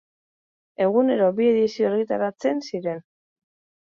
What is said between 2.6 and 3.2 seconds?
ziren.